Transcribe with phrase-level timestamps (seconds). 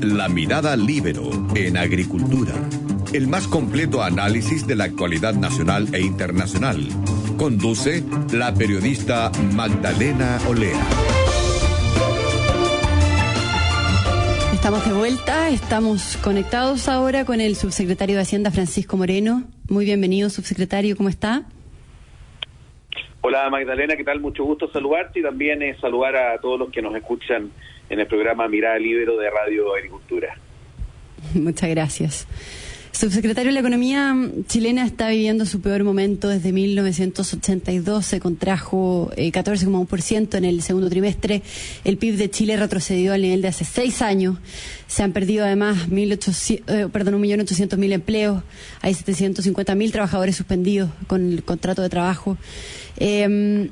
[0.00, 2.54] La Mirada Libero en Agricultura,
[3.12, 6.88] el más completo análisis de la actualidad nacional e internacional.
[7.36, 10.80] Conduce la periodista Magdalena Olea.
[14.52, 19.44] Estamos de vuelta, estamos conectados ahora con el subsecretario de Hacienda Francisco Moreno.
[19.68, 21.44] Muy bienvenido, subsecretario, ¿cómo está?
[23.26, 24.20] Hola Magdalena, ¿qué tal?
[24.20, 27.50] Mucho gusto saludarte y también eh, saludar a todos los que nos escuchan
[27.88, 30.36] en el programa Mirada Libero de Radio Agricultura.
[31.34, 32.28] Muchas gracias.
[32.94, 34.16] Subsecretario, la economía
[34.46, 38.06] chilena está viviendo su peor momento desde 1982.
[38.06, 41.42] Se contrajo 14,1% eh, en el segundo trimestre.
[41.82, 44.38] El PIB de Chile retrocedió al nivel de hace seis años.
[44.86, 48.44] Se han perdido además 1.800.000 eh, perdón, 1.800.000 empleos.
[48.80, 52.38] Hay 750.000 trabajadores suspendidos con el contrato de trabajo.
[52.96, 53.70] Eh,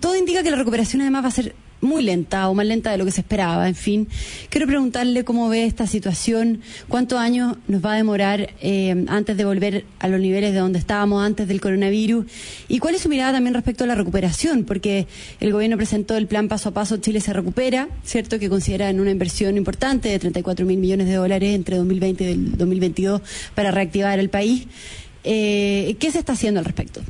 [0.00, 2.98] todo indica que la recuperación además va a ser muy lenta o más lenta de
[2.98, 3.68] lo que se esperaba.
[3.68, 4.08] En fin,
[4.50, 9.44] quiero preguntarle cómo ve esta situación, cuántos años nos va a demorar eh, antes de
[9.44, 12.26] volver a los niveles de donde estábamos antes del coronavirus
[12.68, 15.06] y cuál es su mirada también respecto a la recuperación, porque
[15.40, 18.38] el gobierno presentó el plan paso a paso Chile se recupera, ¿cierto?
[18.38, 23.22] Que consideran una inversión importante de 34 mil millones de dólares entre 2020 y 2022
[23.54, 24.66] para reactivar el país.
[25.24, 27.00] Eh, ¿Qué se está haciendo al respecto?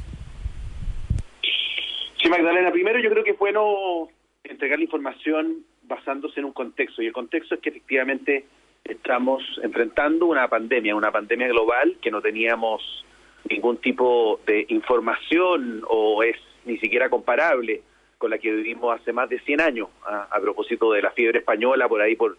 [2.23, 4.09] Sí, Magdalena, primero yo creo que es bueno
[4.49, 8.45] entregar la información basándose en un contexto, y el contexto es que efectivamente
[8.85, 13.05] estamos enfrentando una pandemia, una pandemia global que no teníamos
[13.49, 17.83] ningún tipo de información o es ni siquiera comparable
[18.19, 21.89] con la que vivimos hace más de 100 años, a, propósito de la fiebre española
[21.89, 22.37] por ahí por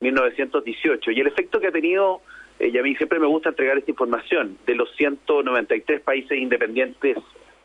[0.00, 1.10] 1918.
[1.10, 2.20] Y el efecto que ha tenido,
[2.58, 7.16] eh, y a mí siempre me gusta entregar esta información, de los 193 países independientes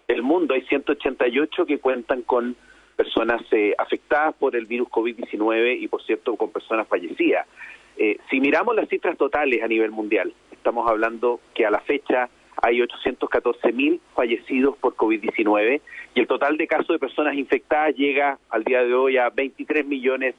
[0.08, 2.56] del mundo, hay 188 que cuentan con
[2.98, 7.48] personas eh, afectadas por el virus COVID-19 y, por cierto, con personas fallecidas.
[7.96, 12.30] Eh, si miramos las cifras totales a nivel mundial, estamos hablando que a la fecha
[12.62, 15.80] hay 814 mil fallecidos por COVID-19
[16.16, 19.86] y el total de casos de personas infectadas llega al día de hoy a 23
[19.86, 20.36] millones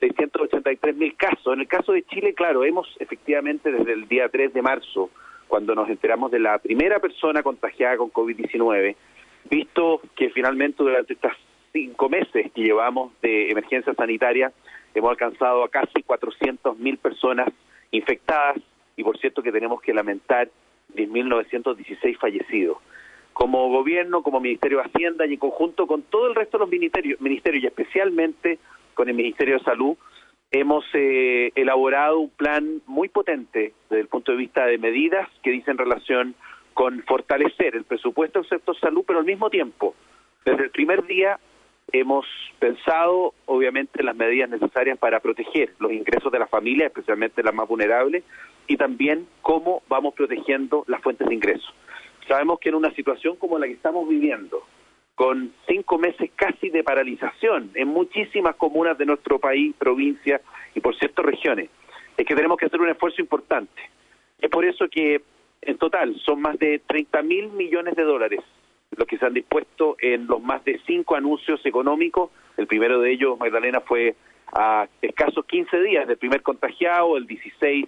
[0.00, 1.54] 683 mil casos.
[1.54, 5.10] En el caso de Chile, claro, hemos efectivamente desde el día 3 de marzo,
[5.46, 8.96] cuando nos enteramos de la primera persona contagiada con COVID-19,
[9.48, 11.36] visto que finalmente durante estas
[11.74, 14.52] cinco meses que llevamos de emergencia sanitaria,
[14.94, 17.48] hemos alcanzado a casi 400 mil personas
[17.90, 18.58] infectadas
[18.96, 20.48] y por cierto que tenemos que lamentar
[20.94, 22.78] 10.916 fallecidos.
[23.32, 26.70] Como gobierno, como Ministerio de Hacienda y en conjunto con todo el resto de los
[26.70, 28.60] ministerios, ministerios y especialmente
[28.94, 29.96] con el Ministerio de Salud,
[30.52, 35.50] hemos eh, elaborado un plan muy potente desde el punto de vista de medidas que
[35.50, 36.36] dicen relación
[36.72, 39.96] con fortalecer el presupuesto del sector salud, pero al mismo tiempo,
[40.44, 41.40] desde el primer día
[41.92, 42.26] hemos
[42.58, 47.68] pensado, obviamente, las medidas necesarias para proteger los ingresos de las familias, especialmente las más
[47.68, 48.24] vulnerables,
[48.66, 51.72] y también cómo vamos protegiendo las fuentes de ingresos.
[52.26, 54.62] Sabemos que en una situación como la que estamos viviendo,
[55.14, 60.40] con cinco meses casi de paralización en muchísimas comunas de nuestro país, provincias
[60.74, 61.70] y, por cierto, regiones,
[62.16, 63.80] es que tenemos que hacer un esfuerzo importante.
[64.40, 65.22] Es por eso que,
[65.62, 68.40] en total, son más de 30 mil millones de dólares
[68.96, 72.30] los que se han dispuesto en los más de cinco anuncios económicos.
[72.56, 74.14] El primero de ellos, Magdalena, fue
[74.52, 77.86] a escasos 15 días del primer contagiado, el 16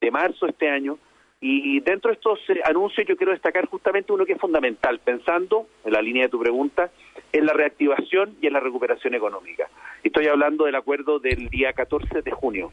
[0.00, 0.98] de marzo de este año.
[1.38, 5.66] Y dentro de estos eh, anuncios yo quiero destacar justamente uno que es fundamental, pensando,
[5.84, 6.90] en la línea de tu pregunta,
[7.32, 9.68] en la reactivación y en la recuperación económica.
[10.02, 12.72] Estoy hablando del acuerdo del día 14 de junio.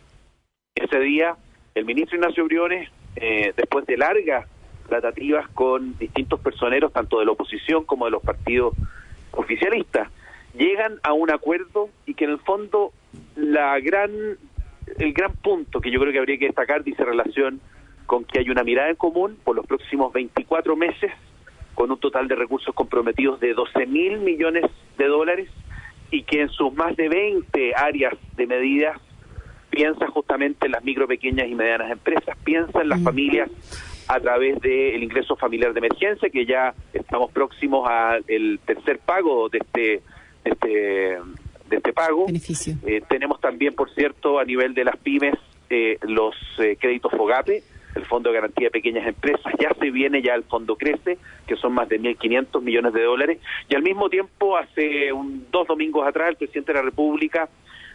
[0.76, 1.36] Ese día,
[1.76, 4.48] el ministro Ignacio Briones, eh, después de largas
[4.94, 8.76] tratativas con distintos personeros, tanto de la oposición como de los partidos
[9.32, 10.10] oficialistas,
[10.56, 12.92] llegan a un acuerdo y que en el fondo
[13.36, 14.12] la gran
[15.00, 17.60] el gran punto que yo creo que habría que destacar dice relación
[18.06, 21.12] con que hay una mirada en común por los próximos 24 meses
[21.74, 24.66] con un total de recursos comprometidos de 12 mil millones
[24.98, 25.50] de dólares
[26.12, 29.00] y que en sus más de 20 áreas de medidas
[29.72, 33.04] piensa justamente en las micro, pequeñas y medianas empresas, piensa en las mm.
[33.04, 33.50] familias
[34.08, 38.24] a través del ingreso familiar de emergencia, que ya estamos próximos al
[38.66, 40.02] tercer pago de este,
[40.44, 40.70] de este,
[41.70, 42.26] de este pago.
[42.86, 45.36] Eh, tenemos también, por cierto, a nivel de las pymes,
[45.70, 47.64] eh, los eh, créditos FOGAPE,
[47.96, 51.56] el Fondo de Garantía de Pequeñas Empresas, ya se viene ya el Fondo Crece, que
[51.56, 53.40] son más de 1.500 millones de dólares,
[53.70, 57.50] y al mismo tiempo, hace un, dos domingos atrás, el presidente de la República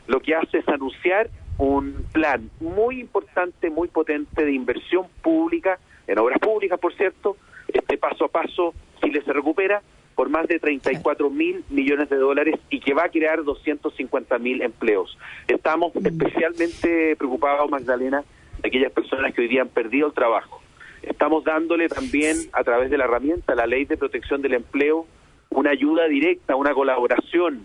[0.08, 1.28] lo que hace es anunciar
[1.58, 5.78] un plan muy importante, muy potente de inversión pública
[6.08, 7.36] en obras públicas, por cierto,
[7.68, 9.80] este paso a paso Chile se recupera
[10.16, 14.62] por más de 34 mil millones de dólares y que va a crear 250 mil
[14.62, 15.16] empleos.
[15.46, 18.24] Estamos especialmente preocupados, Magdalena,
[18.60, 20.60] de aquellas personas que hoy día han perdido el trabajo.
[21.02, 25.06] Estamos dándole también, a través de la herramienta, la ley de protección del empleo,
[25.50, 27.64] una ayuda directa, una colaboración,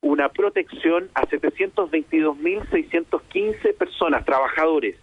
[0.00, 4.96] una protección a 722.615 personas, trabajadores,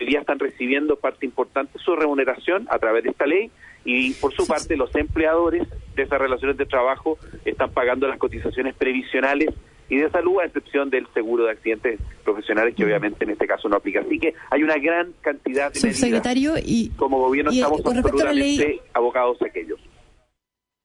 [0.00, 3.50] hoy día están recibiendo parte importante de su remuneración a través de esta ley
[3.84, 8.74] y por su parte los empleadores de esas relaciones de trabajo están pagando las cotizaciones
[8.74, 9.50] previsionales
[9.88, 13.68] y de salud a excepción del seguro de accidentes profesionales que obviamente en este caso
[13.68, 14.00] no aplica.
[14.00, 19.46] Así que hay una gran cantidad de Subsecretario, y como gobierno estamos absolutamente abocados a
[19.46, 19.80] aquellos.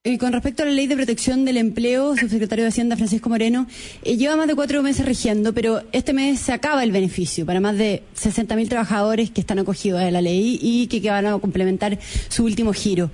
[0.06, 3.66] Y con respecto a la ley de protección del empleo, subsecretario de Hacienda Francisco Moreno,
[4.04, 7.58] eh, lleva más de cuatro meses rigiendo, pero este mes se acaba el beneficio para
[7.58, 11.98] más de 60.000 trabajadores que están acogidos a la ley y que, van a complementar
[12.28, 13.10] su último giro.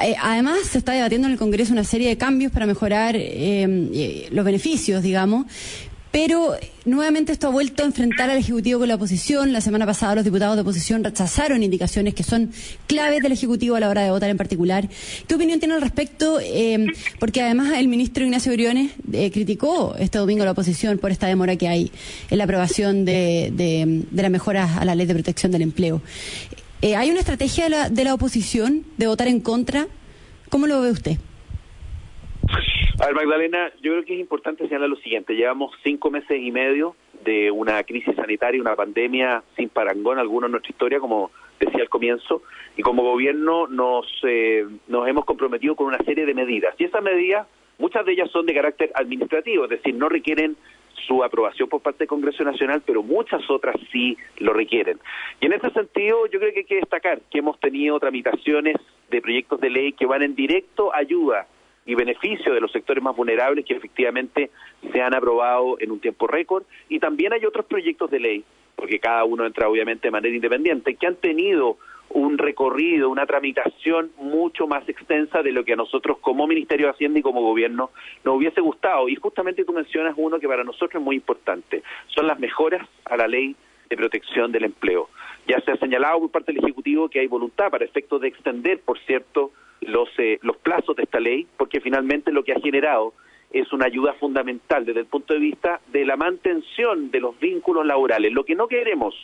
[0.00, 4.28] Eh, además, se está debatiendo en el Congreso una serie de cambios para mejorar eh,
[4.30, 5.46] los beneficios, digamos,
[6.16, 9.52] pero nuevamente esto ha vuelto a enfrentar al Ejecutivo con la oposición.
[9.52, 12.52] La semana pasada los diputados de oposición rechazaron indicaciones que son
[12.86, 14.88] claves del Ejecutivo a la hora de votar en particular.
[15.28, 16.38] ¿Qué opinión tiene al respecto?
[16.40, 16.86] Eh,
[17.20, 21.26] porque además el ministro Ignacio Briones eh, criticó este domingo a la oposición por esta
[21.26, 21.92] demora que hay
[22.30, 26.00] en la aprobación de, de, las mejoras a la ley de protección del empleo.
[26.80, 29.86] Eh, ¿Hay una estrategia de la, de la oposición de votar en contra?
[30.48, 31.18] ¿Cómo lo ve usted?
[32.98, 35.34] A ver, Magdalena, yo creo que es importante señalar lo siguiente.
[35.34, 40.52] Llevamos cinco meses y medio de una crisis sanitaria, una pandemia sin parangón alguno en
[40.52, 42.42] nuestra historia, como decía al comienzo,
[42.74, 46.74] y como gobierno nos, eh, nos hemos comprometido con una serie de medidas.
[46.78, 47.46] Y esas medidas,
[47.78, 50.56] muchas de ellas son de carácter administrativo, es decir, no requieren
[51.06, 54.98] su aprobación por parte del Congreso Nacional, pero muchas otras sí lo requieren.
[55.42, 58.76] Y en ese sentido, yo creo que hay que destacar que hemos tenido tramitaciones
[59.10, 61.46] de proyectos de ley que van en directo ayuda
[61.86, 64.50] y beneficio de los sectores más vulnerables que efectivamente
[64.92, 66.64] se han aprobado en un tiempo récord.
[66.88, 68.44] Y también hay otros proyectos de ley,
[68.74, 71.78] porque cada uno entra obviamente de manera independiente, que han tenido
[72.10, 76.92] un recorrido, una tramitación mucho más extensa de lo que a nosotros como Ministerio de
[76.92, 77.90] Hacienda y como gobierno
[78.24, 79.08] nos hubiese gustado.
[79.08, 83.16] Y justamente tú mencionas uno que para nosotros es muy importante, son las mejoras a
[83.16, 83.56] la ley
[83.88, 85.08] de protección del empleo.
[85.46, 88.80] Ya se ha señalado por parte del Ejecutivo que hay voluntad para efectos de extender,
[88.80, 89.52] por cierto,
[89.86, 93.14] los, eh, los plazos de esta ley, porque finalmente lo que ha generado
[93.52, 97.86] es una ayuda fundamental desde el punto de vista de la mantención de los vínculos
[97.86, 98.32] laborales.
[98.32, 99.14] Lo que no queremos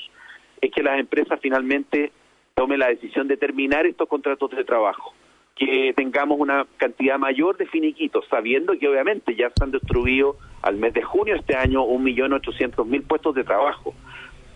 [0.61, 2.13] es que las empresas finalmente
[2.55, 5.13] tomen la decisión de terminar estos contratos de trabajo,
[5.57, 10.77] que tengamos una cantidad mayor de finiquitos, sabiendo que obviamente ya se han destruido al
[10.77, 13.95] mes de junio de este año un millón ochocientos mil puestos de trabajo.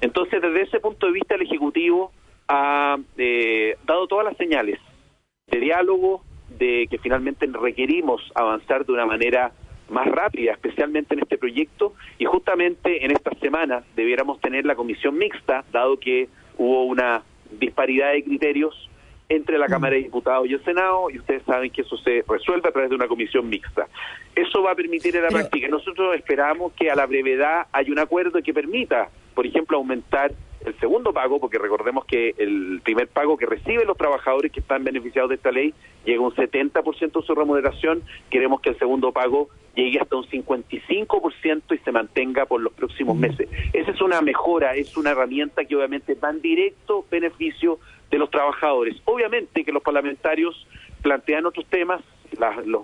[0.01, 2.13] Entonces, desde ese punto de vista, el Ejecutivo
[2.49, 4.79] ha eh, dado todas las señales
[5.51, 6.25] de diálogo,
[6.59, 9.53] de que finalmente requerimos avanzar de una manera
[9.89, 15.17] más rápida, especialmente en este proyecto, y justamente en esta semana debiéramos tener la comisión
[15.17, 16.29] mixta, dado que
[16.59, 18.91] hubo una disparidad de criterios
[19.29, 22.69] entre la Cámara de Diputados y el Senado, y ustedes saben que eso se resuelve
[22.69, 23.87] a través de una comisión mixta.
[24.35, 25.69] Eso va a permitir en la práctica.
[25.69, 30.33] Nosotros esperamos que a la brevedad haya un acuerdo que permita, por ejemplo, aumentar
[30.67, 34.83] el segundo pago, porque recordemos que el primer pago que reciben los trabajadores que están
[34.85, 35.73] beneficiados de esta ley
[36.05, 40.25] llega a un 70% de su remuneración, queremos que el segundo pago llegue hasta un
[40.25, 43.49] 55% y se mantenga por los próximos meses.
[43.73, 47.79] Esa es una mejora, es una herramienta que obviamente va en directo beneficio
[48.11, 48.97] de los trabajadores.
[49.05, 50.67] Obviamente que los parlamentarios
[51.03, 52.03] plantean otros temas,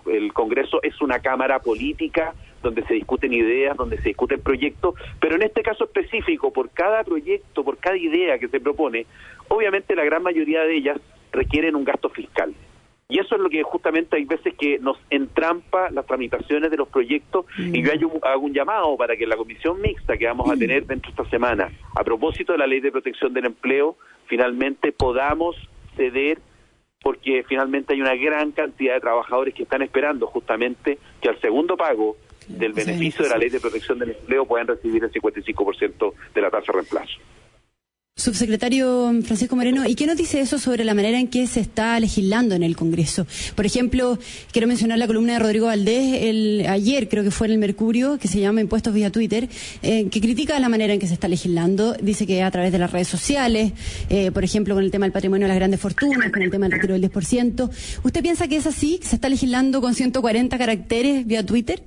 [0.06, 5.36] el Congreso es una cámara política donde se discuten ideas, donde se discuten proyectos, pero
[5.36, 9.06] en este caso específico, por cada proyecto, por cada idea que se propone,
[9.48, 11.00] obviamente la gran mayoría de ellas
[11.32, 12.54] requieren un gasto fiscal.
[13.08, 16.88] Y eso es lo que justamente hay veces que nos entrampa las tramitaciones de los
[16.88, 20.86] proyectos y yo hago un llamado para que la comisión mixta que vamos a tener
[20.86, 23.96] dentro de esta semana, a propósito de la ley de protección del empleo,
[24.28, 25.56] finalmente podamos
[25.94, 26.38] ceder
[27.02, 31.76] porque finalmente hay una gran cantidad de trabajadores que están esperando justamente que al segundo
[31.76, 32.16] pago
[32.48, 36.50] del beneficio de la ley de protección del empleo puedan recibir el 55% de la
[36.50, 37.18] tasa de reemplazo.
[38.14, 41.98] Subsecretario Francisco Moreno, ¿y qué nos dice eso sobre la manera en que se está
[41.98, 43.26] legislando en el Congreso?
[43.54, 44.18] Por ejemplo,
[44.52, 48.18] quiero mencionar la columna de Rodrigo Valdés el, ayer, creo que fue en el Mercurio,
[48.18, 49.48] que se llama Impuestos vía Twitter,
[49.82, 51.94] eh, que critica la manera en que se está legislando.
[51.94, 53.72] Dice que a través de las redes sociales,
[54.10, 56.66] eh, por ejemplo, con el tema del patrimonio de las grandes fortunas, con el tema
[56.66, 57.70] del retiro del 10%.
[58.04, 59.00] ¿Usted piensa que es así?
[59.02, 61.82] ¿Se está legislando con 140 caracteres vía Twitter?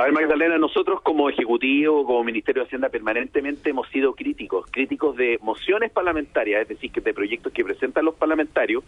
[0.00, 5.14] A ver, Magdalena, nosotros como Ejecutivo, como Ministerio de Hacienda, permanentemente hemos sido críticos, críticos
[5.14, 8.82] de mociones parlamentarias, es decir, de proyectos que presentan los parlamentarios,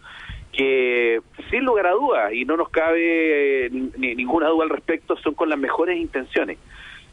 [0.51, 5.35] que sin lugar a dudas, y no nos cabe ni, ninguna duda al respecto, son
[5.35, 6.57] con las mejores intenciones,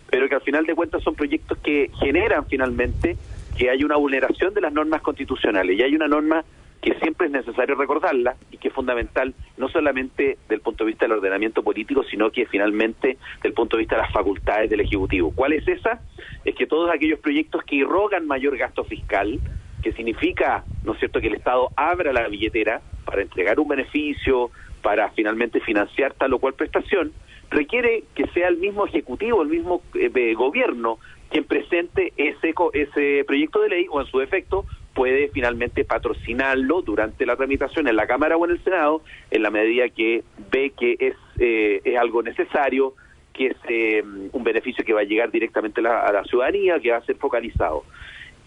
[0.09, 3.19] pero que al final de cuentas son proyectos que generan finalmente
[3.59, 6.42] que hay una vulneración de las normas constitucionales y hay una norma
[6.80, 11.04] que siempre es necesario recordarla y que es fundamental no solamente del punto de vista
[11.04, 15.32] del ordenamiento político, sino que finalmente del punto de vista de las facultades del Ejecutivo.
[15.34, 16.00] ¿Cuál es esa?
[16.44, 19.40] Es que todos aquellos proyectos que irrogan mayor gasto fiscal,
[19.82, 24.50] que significa, ¿no es cierto?, que el Estado abra la billetera para entregar un beneficio,
[24.82, 27.12] para finalmente financiar tal o cual prestación,
[27.50, 30.99] requiere que sea el mismo Ejecutivo, el mismo eh, gobierno
[31.30, 37.25] quien presente ese, ese proyecto de ley o en su defecto puede finalmente patrocinarlo durante
[37.26, 40.97] la tramitación en la Cámara o en el Senado en la medida que ve que
[40.99, 42.94] es, eh, es algo necesario,
[43.32, 46.99] que es eh, un beneficio que va a llegar directamente a la, ciudadanía, que va
[46.99, 47.85] a ser focalizado.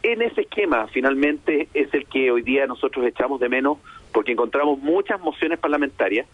[0.02, 3.78] En ese esquema, finalmente, es el que hoy día nosotros echamos de menos
[4.12, 6.28] porque encontramos muchas mociones parlamentarias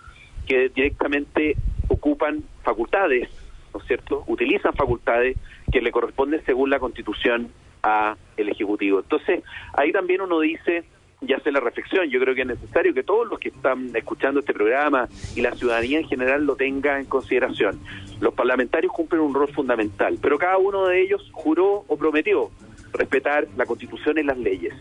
[0.47, 1.55] que directamente
[1.87, 3.29] ocupan facultades,
[3.73, 4.23] ¿no es cierto?
[4.25, 5.37] Utilizan facultades
[5.71, 7.51] que le corresponden según la Constitución
[7.83, 9.00] a el Ejecutivo.
[9.00, 9.43] Entonces,
[9.74, 10.83] ahí también uno dice
[11.21, 14.39] y hace la reflexión, yo creo que es necesario que todos los que están escuchando
[14.39, 17.79] este programa y la ciudadanía en general lo tenga en consideración.
[18.21, 22.50] Los parlamentarios cumplen un rol fundamental, pero cada uno de ellos juró o prometió
[22.93, 24.74] respetar la Constitución y las leyes.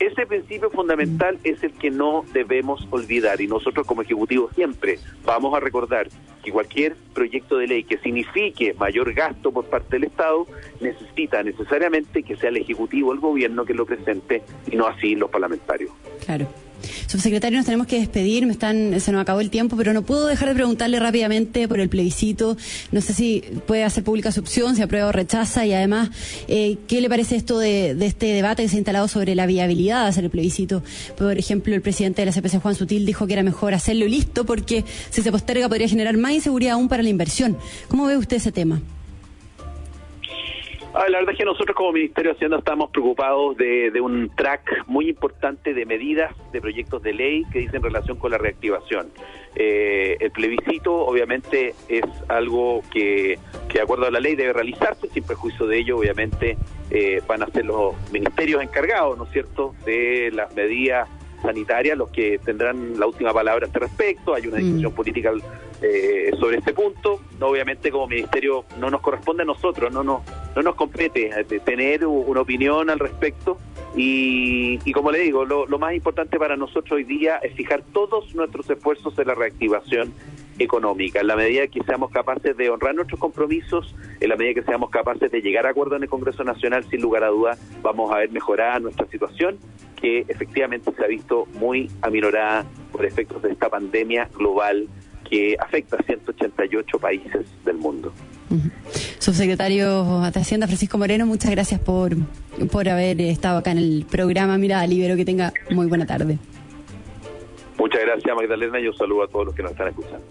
[0.00, 5.54] Ese principio fundamental es el que no debemos olvidar y nosotros como Ejecutivo siempre vamos
[5.54, 6.08] a recordar
[6.42, 10.46] que cualquier proyecto de ley que signifique mayor gasto por parte del Estado
[10.80, 15.28] necesita necesariamente que sea el Ejecutivo, el Gobierno que lo presente y no así los
[15.28, 15.92] parlamentarios.
[16.24, 16.48] Claro.
[17.06, 20.26] Subsecretario, nos tenemos que despedir, me están, se nos acabó el tiempo, pero no puedo
[20.26, 22.56] dejar de preguntarle rápidamente por el plebiscito.
[22.92, 26.10] No sé si puede hacer pública su opción, si aprueba o rechaza, y además,
[26.48, 30.04] eh, ¿qué le parece esto de, este debate que se ha instalado sobre la viabilidad
[30.04, 30.82] de hacer el plebiscito?
[31.16, 34.44] Por ejemplo, el presidente de la CPC, Juan Sutil, dijo que era mejor hacerlo listo
[34.44, 37.56] porque si se posterga podría generar más inseguridad aún para la inversión.
[37.88, 38.80] ¿Cómo ve usted ese tema?
[40.92, 44.84] Ah, la verdad es que nosotros como Ministerio de Hacienda estamos preocupados de, un track
[44.86, 49.08] muy importante de medidas, de proyectos de ley que dicen relación con la reactivación.
[49.54, 55.08] Eh, el plebiscito obviamente es algo que, que de acuerdo a la ley debe realizarse,
[55.08, 56.56] sin perjuicio de ello obviamente
[56.90, 61.08] eh, van a ser los ministerios encargados, ¿no es cierto?, de las medidas
[61.40, 64.34] sanitarias los que tendrán la última palabra a este respecto.
[64.34, 64.60] Hay una mm.
[64.60, 65.32] discusión política
[65.82, 67.20] eh, sobre este punto.
[67.40, 70.22] Obviamente como ministerio no nos corresponde a nosotros, no, no,
[70.54, 73.58] no nos compete eh, tener una opinión al respecto.
[73.96, 78.34] Y, como le digo, lo, lo más importante para nosotros hoy día es fijar todos
[78.34, 80.12] nuestros esfuerzos en la reactivación
[80.58, 81.20] económica.
[81.20, 84.90] En la medida que seamos capaces de honrar nuestros compromisos, en la medida que seamos
[84.90, 88.18] capaces de llegar a acuerdo en el Congreso Nacional, sin lugar a dudas, vamos a
[88.18, 89.58] ver mejorada nuestra situación,
[90.00, 94.88] que efectivamente se ha visto muy aminorada por efectos de esta pandemia global
[95.30, 98.12] que afecta a 188 países del mundo.
[99.20, 102.16] Subsecretario de Hacienda Francisco Moreno, muchas gracias por,
[102.70, 105.16] por haber estado acá en el programa Mirada Libero.
[105.16, 106.38] Que tenga muy buena tarde.
[107.78, 110.26] Muchas gracias, Magdalena, y un saludo a todos los que nos están escuchando.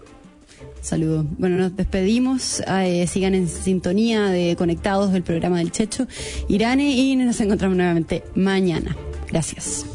[0.82, 1.26] Saludos.
[1.38, 2.62] Bueno, nos despedimos.
[2.68, 6.06] Eh, sigan en sintonía de Conectados del programa del Checho
[6.48, 8.94] Irane y nos encontramos nuevamente mañana.
[9.30, 9.86] Gracias.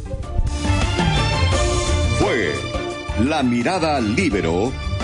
[2.20, 2.54] Fue
[3.24, 4.72] La Mirada Libero